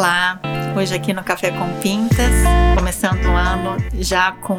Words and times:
Olá, 0.00 0.39
hoje 0.80 0.94
aqui 0.94 1.12
no 1.12 1.22
Café 1.22 1.50
com 1.50 1.68
Pintas, 1.82 2.32
começando 2.74 3.22
o 3.26 3.36
ano 3.36 3.76
já 3.98 4.32
com 4.32 4.58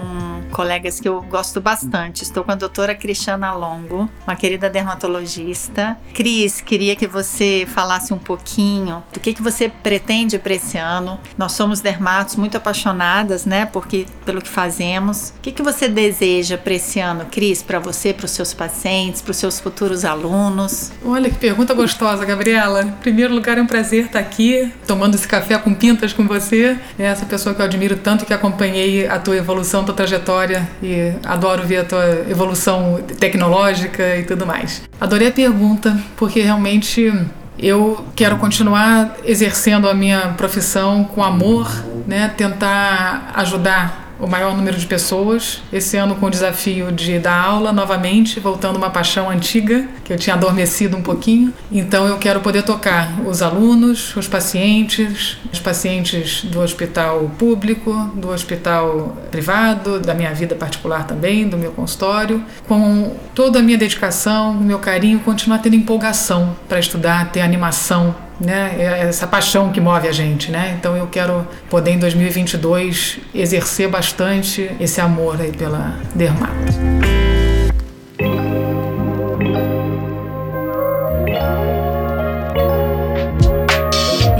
colegas 0.52 1.00
que 1.00 1.09
eu 1.09 1.21
gosto 1.23 1.59
bastante. 1.59 2.21
Estou 2.21 2.44
com 2.44 2.52
a 2.52 2.55
doutora 2.55 2.94
Cristiana 2.94 3.52
Longo, 3.54 4.07
uma 4.28 4.36
querida 4.36 4.70
dermatologista. 4.70 5.97
Cris, 6.13 6.62
queria 6.62 6.96
que 6.96 7.07
você 7.07 7.65
falasse 7.68 8.14
um 8.14 8.20
pouquinho 8.20 9.02
do 9.11 9.20
que, 9.20 9.34
que 9.34 9.42
você 9.42 9.70
pretende 9.70 10.38
para 10.38 10.54
esse 10.54 10.78
ano. 10.78 11.20
Nós 11.36 11.54
somos 11.54 11.82
dermatos 11.82 12.36
muito 12.36 12.56
apaixonadas, 12.56 13.46
né, 13.46 13.65
porque, 13.65 14.06
pelo 14.24 14.42
que 14.42 14.50
fazemos. 14.50 15.33
O 15.38 15.42
que, 15.42 15.51
que 15.51 15.64
você 15.64 15.88
deseja 15.88 16.57
para 16.57 16.74
esse 16.74 17.00
ano, 17.00 17.25
Cris, 17.32 17.64
para 17.64 17.79
você, 17.79 18.14
para 18.14 18.25
os 18.25 18.32
seus 18.32 18.54
pacientes, 18.54 19.21
para 19.21 19.32
os 19.32 19.38
seus 19.38 19.60
futuros 19.60 20.06
alunos? 20.06 20.92
Olha 21.04 21.29
que 21.29 21.38
pergunta 21.38 21.74
gostosa, 21.74 22.25
Gabriela. 22.25 22.83
Em 22.83 22.92
primeiro 22.92 23.33
lugar, 23.33 23.57
é 23.57 23.61
um 23.61 23.68
prazer 23.68 24.06
estar 24.06 24.19
aqui 24.19 24.71
tomando 24.86 25.15
esse 25.15 25.28
café 25.28 25.57
com 25.57 25.74
pintas 25.74 26.11
com 26.15 26.28
você. 26.28 26.78
É 26.97 27.06
essa 27.06 27.25
pessoa 27.25 27.54
que 27.54 27.61
eu 27.61 27.65
admiro 27.65 27.96
tanto 27.96 28.25
que 28.25 28.33
acompanhei 28.33 29.07
a 29.07 29.20
tua 29.20 29.38
evolução, 29.38 29.83
tua 29.83 29.96
trajetória 29.96 30.68
e 30.82 31.14
adoro 31.25 31.64
ver 31.64 31.78
a 31.78 31.84
tua 31.84 32.25
evolução 32.30 33.00
tecnológica 33.20 34.17
e 34.17 34.23
tudo 34.23 34.45
mais. 34.45 34.84
Adorei 35.00 35.28
a 35.28 35.31
pergunta, 35.31 35.97
porque 36.16 36.42
realmente 36.42 37.14
eu 37.59 38.06
quero 38.16 38.38
continuar 38.38 39.17
exercendo 39.23 39.88
a 39.88 39.94
minha 39.94 40.30
profissão 40.30 41.03
com 41.03 41.23
amor, 41.23 41.70
né? 42.08 42.31
Tentar 42.36 43.31
ajudar 43.36 44.00
o 44.22 44.28
maior 44.28 44.56
número 44.56 44.78
de 44.78 44.86
pessoas. 44.86 45.61
Esse 45.73 45.98
ano 45.98 46.16
com 46.16 46.28
o 46.28 46.30
desafio 46.30 46.92
de 46.92 47.20
dar 47.20 47.44
aula 47.44 47.73
novamente, 47.73 48.39
voltando 48.39 48.78
uma 48.78 48.89
paixão 48.89 49.30
antiga 49.30 49.88
que 50.03 50.14
eu 50.14 50.17
tinha 50.17 50.36
adormecido 50.36 50.95
um 50.95 51.02
pouquinho. 51.02 51.53
Então 51.72 52.08
eu 52.08 52.17
quero 52.17 52.39
poder 52.39 52.64
tocar 52.64 53.20
os 53.26 53.42
alunos, 53.42 54.16
os 54.16 54.28
pacientes, 54.28 55.38
os 55.52 55.59
pacientes 55.59 56.44
do 56.45 56.62
hospital 56.62 57.32
público, 57.38 57.92
do 58.16 58.30
hospital 58.30 59.18
privado, 59.32 60.00
da 60.00 60.14
minha 60.14 60.34
vida 60.34 60.56
particular 60.56 61.06
também, 61.08 61.48
do 61.48 61.58
meu 61.58 61.72
consultório, 61.72 62.44
com 62.67 63.16
toda 63.34 63.60
a 63.60 63.62
minha 63.62 63.78
dedicação, 63.78 64.52
o 64.52 64.64
meu 64.64 64.80
carinho, 64.80 65.20
continuar 65.20 65.58
tendo 65.60 65.76
empolgação 65.76 66.56
para 66.70 66.80
estudar, 66.80 67.32
ter 67.32 67.42
animação 67.42 68.16
né? 68.44 68.75
É 68.78 69.08
essa 69.08 69.28
paixão 69.28 69.72
que 69.72 69.80
move 69.80 70.08
a 70.08 70.11
gente, 70.11 70.52
né? 70.52 70.75
Então 70.78 70.95
eu 70.97 71.08
quero 71.08 71.47
poder 71.70 71.92
em 71.92 72.00
2022 72.00 73.20
exercer 73.33 73.89
bastante 73.89 74.70
esse 74.80 75.00
amor 75.00 75.39
aí 75.39 75.52
pela 75.52 75.95
dermato. 76.16 76.72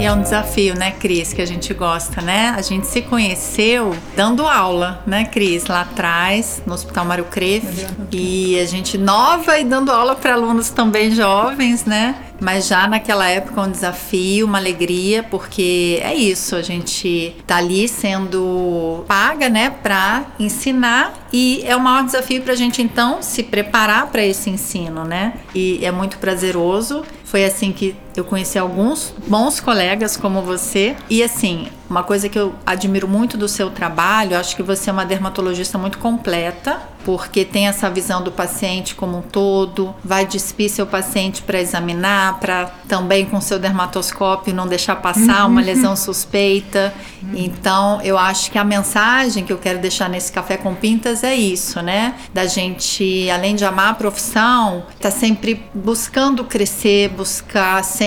E 0.02 0.04
é 0.04 0.12
um 0.12 0.20
desafio, 0.20 0.76
né, 0.76 0.90
Cris, 0.90 1.32
que 1.32 1.40
a 1.40 1.46
gente 1.46 1.72
gosta, 1.72 2.20
né? 2.20 2.52
A 2.56 2.60
gente 2.60 2.88
se 2.88 3.02
conheceu 3.02 3.94
dando 4.16 4.44
aula, 4.44 5.00
né, 5.06 5.26
Cris, 5.26 5.66
lá 5.66 5.82
atrás, 5.82 6.60
no 6.66 6.74
Hospital 6.74 7.04
Mário 7.04 7.24
Cref. 7.26 7.86
E 8.10 8.58
a 8.58 8.64
gente 8.64 8.98
nova 8.98 9.56
e 9.60 9.64
dando 9.64 9.92
aula 9.92 10.16
para 10.16 10.34
alunos 10.34 10.70
também 10.70 11.12
jovens, 11.12 11.84
né? 11.84 12.16
Mas 12.42 12.66
já 12.66 12.88
naquela 12.88 13.28
época 13.28 13.60
um 13.60 13.70
desafio, 13.70 14.46
uma 14.46 14.58
alegria, 14.58 15.22
porque 15.22 16.00
é 16.02 16.12
isso, 16.12 16.56
a 16.56 16.62
gente 16.62 17.36
tá 17.46 17.58
ali 17.58 17.86
sendo 17.86 19.04
paga, 19.06 19.48
né, 19.48 19.70
para 19.70 20.26
ensinar 20.40 21.28
e 21.32 21.62
é 21.64 21.76
o 21.76 21.80
maior 21.80 22.04
desafio 22.04 22.42
para 22.42 22.52
a 22.52 22.56
gente 22.56 22.82
então 22.82 23.22
se 23.22 23.44
preparar 23.44 24.08
para 24.08 24.24
esse 24.24 24.50
ensino, 24.50 25.04
né? 25.04 25.34
E 25.54 25.84
é 25.84 25.90
muito 25.92 26.18
prazeroso. 26.18 27.04
Foi 27.24 27.44
assim 27.44 27.72
que 27.72 27.96
eu 28.16 28.24
conheci 28.24 28.58
alguns 28.58 29.14
bons 29.26 29.60
colegas 29.60 30.16
como 30.16 30.42
você. 30.42 30.96
E 31.08 31.22
assim, 31.22 31.68
uma 31.88 32.02
coisa 32.02 32.28
que 32.28 32.38
eu 32.38 32.54
admiro 32.64 33.06
muito 33.06 33.36
do 33.36 33.48
seu 33.48 33.70
trabalho, 33.70 34.38
acho 34.38 34.56
que 34.56 34.62
você 34.62 34.90
é 34.90 34.92
uma 34.92 35.04
dermatologista 35.04 35.76
muito 35.76 35.98
completa, 35.98 36.80
porque 37.04 37.44
tem 37.44 37.68
essa 37.68 37.90
visão 37.90 38.22
do 38.22 38.32
paciente 38.32 38.94
como 38.94 39.18
um 39.18 39.22
todo, 39.22 39.94
vai 40.02 40.24
despir 40.24 40.70
seu 40.70 40.86
paciente 40.86 41.42
para 41.42 41.60
examinar, 41.60 42.38
para 42.38 42.66
também 42.88 43.26
com 43.26 43.40
seu 43.40 43.58
dermatoscópio 43.58 44.54
não 44.54 44.66
deixar 44.66 44.96
passar 44.96 45.46
uma 45.46 45.60
uhum. 45.60 45.66
lesão 45.66 45.96
suspeita. 45.96 46.94
Então, 47.34 48.00
eu 48.02 48.16
acho 48.16 48.50
que 48.50 48.58
a 48.58 48.64
mensagem 48.64 49.44
que 49.44 49.52
eu 49.52 49.58
quero 49.58 49.78
deixar 49.78 50.08
nesse 50.08 50.32
café 50.32 50.56
com 50.56 50.74
pintas 50.74 51.22
é 51.22 51.34
isso, 51.34 51.82
né? 51.82 52.14
Da 52.32 52.46
gente, 52.46 53.28
além 53.30 53.54
de 53.54 53.64
amar 53.64 53.90
a 53.90 53.94
profissão, 53.94 54.84
tá 55.00 55.10
sempre 55.10 55.62
buscando 55.74 56.44
crescer, 56.44 57.08
buscar 57.10 57.82
sempre 57.84 58.01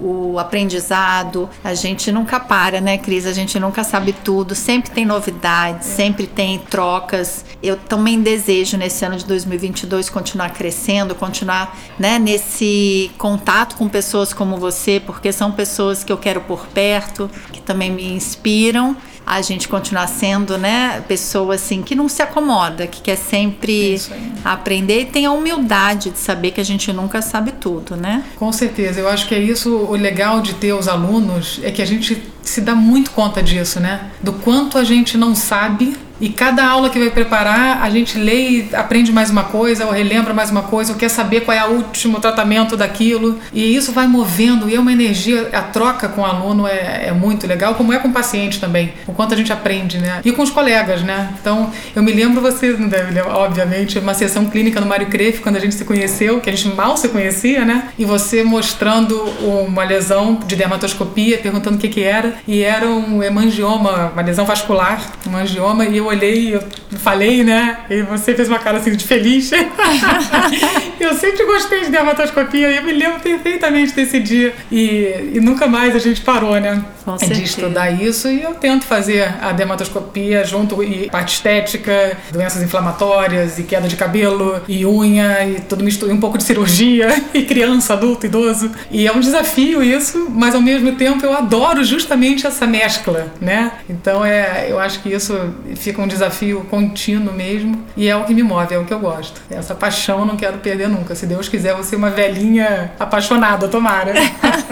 o 0.00 0.38
aprendizado. 0.38 1.48
A 1.62 1.74
gente 1.74 2.10
nunca 2.10 2.40
para, 2.40 2.80
né, 2.80 2.96
Cris? 2.96 3.26
A 3.26 3.32
gente 3.32 3.58
nunca 3.58 3.84
sabe 3.84 4.12
tudo, 4.12 4.54
sempre 4.54 4.90
tem 4.90 5.04
novidades, 5.04 5.88
sempre 5.88 6.26
tem 6.26 6.58
trocas. 6.58 7.44
Eu 7.62 7.76
também 7.76 8.14
também 8.14 8.20
desejo 8.20 8.76
nesse 8.76 9.04
ano 9.04 9.16
de 9.16 9.24
2022 9.24 10.10
continuar 10.10 10.50
crescendo, 10.50 11.14
continuar 11.14 11.76
né, 11.98 12.18
nesse 12.18 13.10
contato 13.18 13.76
com 13.76 13.88
pessoas 13.88 14.32
como 14.32 14.56
você, 14.56 15.00
porque 15.00 15.32
são 15.32 15.50
pessoas 15.50 16.04
que 16.04 16.12
eu 16.12 16.18
quero 16.18 16.42
por 16.42 16.66
perto, 16.66 17.30
que 17.52 17.60
também 17.60 17.90
me 17.90 18.12
inspiram 18.12 18.96
a 19.26 19.40
gente 19.40 19.68
continuar 19.68 20.06
sendo, 20.06 20.58
né, 20.58 21.02
pessoa 21.08 21.54
assim 21.54 21.82
que 21.82 21.94
não 21.94 22.08
se 22.08 22.20
acomoda, 22.20 22.86
que 22.86 23.00
quer 23.00 23.16
sempre 23.16 24.00
aprender 24.44 25.00
e 25.00 25.06
tem 25.06 25.24
a 25.24 25.32
humildade 25.32 26.10
de 26.10 26.18
saber 26.18 26.50
que 26.50 26.60
a 26.60 26.64
gente 26.64 26.92
nunca 26.92 27.22
sabe 27.22 27.52
tudo, 27.52 27.96
né? 27.96 28.22
Com 28.36 28.52
certeza, 28.52 29.00
eu 29.04 29.10
acho 29.10 29.28
que 29.28 29.34
é 29.34 29.38
isso 29.38 29.76
o 29.76 29.92
legal 29.92 30.40
de 30.40 30.54
ter 30.54 30.72
os 30.72 30.88
alunos 30.88 31.60
é 31.62 31.70
que 31.70 31.82
a 31.82 31.86
gente 31.86 32.20
se 32.44 32.60
dá 32.60 32.74
muito 32.74 33.10
conta 33.10 33.42
disso, 33.42 33.80
né? 33.80 34.10
Do 34.22 34.32
quanto 34.32 34.78
a 34.78 34.84
gente 34.84 35.16
não 35.16 35.34
sabe 35.34 35.96
e 36.20 36.28
cada 36.28 36.64
aula 36.64 36.90
que 36.90 36.98
vai 36.98 37.10
preparar, 37.10 37.82
a 37.82 37.90
gente 37.90 38.18
lê 38.18 38.48
e 38.48 38.68
aprende 38.72 39.12
mais 39.12 39.30
uma 39.30 39.44
coisa, 39.44 39.84
ou 39.84 39.92
relembra 39.92 40.32
mais 40.32 40.50
uma 40.50 40.62
coisa, 40.62 40.92
ou 40.92 40.98
quer 40.98 41.08
saber 41.08 41.40
qual 41.40 41.56
é 41.56 41.64
o 41.66 41.72
último 41.72 42.20
tratamento 42.20 42.76
daquilo. 42.76 43.38
E 43.52 43.74
isso 43.74 43.92
vai 43.92 44.06
movendo, 44.06 44.68
e 44.68 44.76
é 44.76 44.80
uma 44.80 44.92
energia, 44.92 45.50
a 45.52 45.60
troca 45.60 46.08
com 46.08 46.20
o 46.20 46.24
aluno 46.24 46.66
é, 46.66 47.08
é 47.08 47.12
muito 47.12 47.46
legal, 47.46 47.74
como 47.74 47.92
é 47.92 47.98
com 47.98 48.08
o 48.08 48.12
paciente 48.12 48.60
também, 48.60 48.94
o 49.06 49.12
quanto 49.12 49.34
a 49.34 49.36
gente 49.36 49.52
aprende, 49.52 49.98
né? 49.98 50.20
E 50.24 50.30
com 50.30 50.42
os 50.42 50.50
colegas, 50.50 51.02
né? 51.02 51.34
Então, 51.40 51.70
eu 51.94 52.02
me 52.02 52.12
lembro, 52.12 52.40
você 52.40 52.70
não 52.72 52.88
deve 52.88 53.12
lembrar, 53.12 53.36
obviamente, 53.36 53.98
uma 53.98 54.14
sessão 54.14 54.46
clínica 54.46 54.80
no 54.80 54.86
Mário 54.86 55.08
Cref, 55.08 55.40
quando 55.40 55.56
a 55.56 55.60
gente 55.60 55.74
se 55.74 55.84
conheceu, 55.84 56.40
que 56.40 56.48
a 56.48 56.54
gente 56.54 56.74
mal 56.74 56.96
se 56.96 57.08
conhecia, 57.08 57.64
né? 57.64 57.88
E 57.98 58.04
você 58.04 58.44
mostrando 58.44 59.16
uma 59.40 59.82
lesão 59.82 60.38
de 60.46 60.54
dermatoscopia, 60.54 61.38
perguntando 61.38 61.76
o 61.76 61.78
que 61.78 61.88
que 61.88 62.02
era, 62.02 62.33
e 62.46 62.62
era 62.62 62.86
um 62.86 63.22
hemangioma, 63.22 64.10
uma 64.12 64.22
lesão 64.22 64.44
vascular, 64.44 65.00
um 65.26 65.32
hemangioma, 65.32 65.84
e 65.86 65.96
eu 65.96 66.06
olhei, 66.06 66.54
eu 66.54 66.62
falei, 66.98 67.42
né? 67.42 67.78
E 67.90 68.02
você 68.02 68.34
fez 68.34 68.48
uma 68.48 68.58
cara 68.58 68.78
assim 68.78 68.94
de 68.94 69.04
feliz. 69.04 69.50
eu 71.00 71.14
sempre 71.14 71.44
gostei 71.44 71.82
de 71.82 71.90
dermatoscopia 71.90 72.70
e 72.70 72.76
eu 72.76 72.82
me 72.82 72.92
lembro 72.92 73.20
perfeitamente 73.20 73.92
desse 73.92 74.20
dia. 74.20 74.54
E, 74.70 75.32
e 75.34 75.40
nunca 75.40 75.66
mais 75.66 75.94
a 75.94 75.98
gente 75.98 76.20
parou, 76.20 76.58
né? 76.60 76.84
Com 77.04 77.16
de 77.16 77.44
estudar 77.44 77.90
isso 77.90 78.28
e 78.28 78.42
eu 78.42 78.54
tento 78.54 78.86
fazer 78.86 79.34
a 79.42 79.52
dermatoscopia 79.52 80.42
junto 80.42 80.82
e 80.82 81.10
parte 81.10 81.34
estética, 81.34 82.16
doenças 82.32 82.62
inflamatórias 82.62 83.58
e 83.58 83.64
queda 83.64 83.86
de 83.86 83.94
cabelo 83.94 84.62
e 84.66 84.86
unha 84.86 85.46
e 85.46 85.60
tudo 85.60 85.84
mistura, 85.84 86.14
um 86.14 86.20
pouco 86.20 86.38
de 86.38 86.44
cirurgia 86.44 87.22
e 87.34 87.42
criança, 87.42 87.92
adulto, 87.92 88.24
idoso. 88.24 88.70
E 88.90 89.06
é 89.06 89.12
um 89.12 89.20
desafio 89.20 89.82
isso, 89.82 90.28
mas 90.30 90.54
ao 90.54 90.62
mesmo 90.62 90.92
tempo 90.92 91.24
eu 91.26 91.36
adoro 91.36 91.84
justamente 91.84 92.46
essa 92.46 92.66
mescla, 92.66 93.26
né? 93.38 93.72
Então 93.88 94.24
é, 94.24 94.66
eu 94.70 94.78
acho 94.78 95.00
que 95.00 95.12
isso 95.14 95.54
fica 95.76 96.00
um 96.00 96.06
desafio 96.06 96.66
contínuo 96.70 97.32
mesmo 97.32 97.84
e 97.96 98.08
é 98.08 98.16
o 98.16 98.24
que 98.24 98.34
me 98.34 98.42
move, 98.42 98.74
é 98.74 98.78
o 98.78 98.84
que 98.84 98.92
eu 98.92 98.98
gosto. 98.98 99.40
Essa 99.50 99.74
paixão 99.74 100.20
eu 100.20 100.26
não 100.26 100.36
quero 100.36 100.58
perder 100.58 100.88
nunca. 100.88 101.14
Se 101.14 101.26
Deus 101.26 101.48
quiser, 101.48 101.70
eu 101.70 101.76
vou 101.76 101.84
ser 101.84 101.96
uma 101.96 102.10
velhinha 102.10 102.92
apaixonada, 102.98 103.68
tomara. 103.68 104.14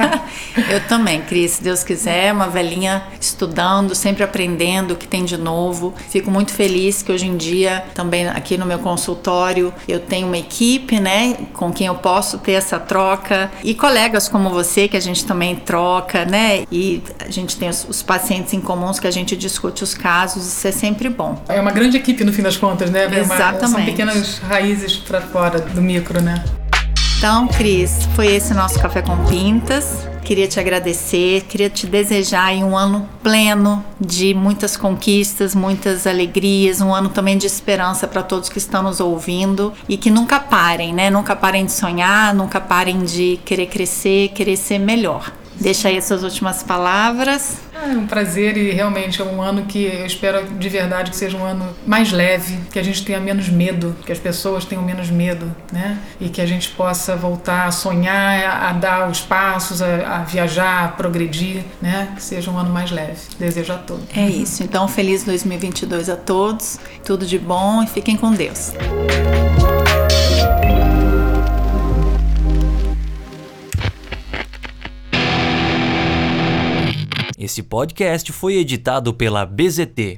eu 0.70 0.80
também, 0.88 1.20
Cris, 1.22 1.52
se 1.52 1.62
Deus 1.62 1.82
quiser 1.82 2.32
uma 2.32 2.48
velhinha 2.48 3.04
estudando, 3.20 3.94
sempre 3.94 4.22
aprendendo 4.22 4.92
o 4.92 4.96
que 4.96 5.06
tem 5.06 5.24
de 5.24 5.36
novo. 5.36 5.94
Fico 6.08 6.30
muito 6.30 6.52
feliz 6.52 7.02
que 7.02 7.12
hoje 7.12 7.26
em 7.26 7.36
dia, 7.36 7.84
também 7.94 8.28
aqui 8.28 8.56
no 8.56 8.66
meu 8.66 8.78
consultório, 8.78 9.72
eu 9.86 10.00
tenho 10.00 10.26
uma 10.26 10.38
equipe, 10.38 10.98
né, 11.00 11.36
com 11.52 11.72
quem 11.72 11.86
eu 11.86 11.94
posso 11.94 12.38
ter 12.38 12.52
essa 12.52 12.78
troca 12.78 13.50
e 13.62 13.74
colegas 13.74 14.28
como 14.28 14.50
você 14.50 14.88
que 14.88 14.96
a 14.96 15.00
gente 15.00 15.24
também 15.24 15.56
troca, 15.56 16.24
né? 16.24 16.64
E 16.70 17.02
a 17.18 17.30
gente 17.30 17.56
tem 17.56 17.68
os, 17.68 18.02
pacientes 18.02 18.52
em 18.52 18.60
comuns 18.60 18.98
que 18.98 19.06
a 19.06 19.10
gente 19.10 19.36
discute 19.36 19.84
os 19.84 19.94
casos, 20.32 20.46
isso 20.46 20.66
é 20.66 20.72
sempre 20.72 21.08
bom. 21.08 21.40
É 21.48 21.60
uma 21.60 21.70
grande 21.70 21.96
equipe 21.96 22.24
no 22.24 22.32
fim 22.32 22.42
das 22.42 22.56
contas, 22.56 22.90
né? 22.90 23.04
Exatamente. 23.04 23.60
Uma, 23.60 23.68
são 23.68 23.84
pequenas 23.84 24.38
raízes 24.38 24.96
para 24.96 25.20
fora 25.20 25.60
do 25.60 25.82
micro, 25.82 26.20
né? 26.22 26.42
Então, 27.18 27.46
Cris, 27.46 28.08
foi 28.16 28.26
esse 28.34 28.52
nosso 28.52 28.80
café 28.80 29.00
com 29.00 29.16
pintas. 29.26 30.08
Queria 30.24 30.46
te 30.46 30.58
agradecer, 30.58 31.42
queria 31.42 31.68
te 31.68 31.86
desejar 31.86 32.54
um 32.54 32.76
ano 32.76 33.08
pleno 33.22 33.84
de 34.00 34.32
muitas 34.34 34.76
conquistas, 34.76 35.52
muitas 35.52 36.06
alegrias, 36.06 36.80
um 36.80 36.94
ano 36.94 37.08
também 37.08 37.36
de 37.36 37.46
esperança 37.46 38.06
para 38.06 38.22
todos 38.22 38.48
que 38.48 38.58
estão 38.58 38.84
nos 38.84 39.00
ouvindo 39.00 39.72
e 39.88 39.96
que 39.96 40.10
nunca 40.10 40.38
parem, 40.38 40.94
né? 40.94 41.10
Nunca 41.10 41.34
parem 41.34 41.66
de 41.66 41.72
sonhar, 41.72 42.32
nunca 42.34 42.60
parem 42.60 43.00
de 43.00 43.38
querer 43.44 43.66
crescer, 43.66 44.28
querer 44.28 44.56
ser 44.56 44.78
melhor. 44.78 45.32
Deixa 45.60 45.88
aí 45.88 45.98
as 45.98 46.04
suas 46.04 46.22
últimas 46.22 46.62
palavras. 46.62 47.58
É 47.74 47.96
um 47.96 48.06
prazer 48.06 48.56
e 48.56 48.70
realmente 48.70 49.20
é 49.20 49.24
um 49.24 49.42
ano 49.42 49.64
que 49.66 49.84
eu 49.84 50.06
espero 50.06 50.46
de 50.46 50.68
verdade 50.68 51.10
que 51.10 51.16
seja 51.16 51.36
um 51.36 51.44
ano 51.44 51.68
mais 51.86 52.12
leve, 52.12 52.58
que 52.72 52.78
a 52.78 52.82
gente 52.82 53.04
tenha 53.04 53.18
menos 53.18 53.48
medo, 53.48 53.96
que 54.06 54.12
as 54.12 54.18
pessoas 54.18 54.64
tenham 54.64 54.84
menos 54.84 55.10
medo, 55.10 55.54
né? 55.72 55.98
E 56.20 56.28
que 56.28 56.40
a 56.40 56.46
gente 56.46 56.70
possa 56.70 57.16
voltar 57.16 57.66
a 57.66 57.70
sonhar, 57.72 58.68
a 58.68 58.72
dar 58.72 59.10
os 59.10 59.20
passos, 59.20 59.82
a, 59.82 60.16
a 60.16 60.18
viajar, 60.24 60.84
a 60.84 60.88
progredir, 60.88 61.64
né? 61.80 62.12
Que 62.14 62.22
seja 62.22 62.50
um 62.50 62.58
ano 62.58 62.72
mais 62.72 62.90
leve. 62.90 63.20
Desejo 63.38 63.72
a 63.72 63.78
todos. 63.78 64.04
É 64.16 64.26
isso. 64.28 64.62
Então, 64.62 64.86
feliz 64.86 65.24
2022 65.24 66.08
a 66.08 66.16
todos. 66.16 66.78
Tudo 67.04 67.26
de 67.26 67.38
bom 67.38 67.82
e 67.82 67.86
fiquem 67.86 68.16
com 68.16 68.32
Deus. 68.32 68.72
Esse 77.52 77.62
podcast 77.62 78.32
foi 78.32 78.54
editado 78.54 79.12
pela 79.12 79.44
BZT 79.44 80.10